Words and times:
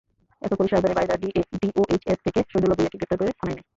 এরপর 0.41 0.57
পুলিশ 0.59 0.71
রাজধানীর 0.71 0.97
বারিধারা 0.97 1.21
ডিওএইচএস 1.53 2.19
থেকে 2.25 2.39
শহিদুল্লাহ 2.43 2.77
ভূঁইয়াকে 2.77 2.97
গ্রেপ্তার 2.99 3.19
করে 3.19 3.31
থানায় 3.31 3.55
নেয়। 3.55 3.65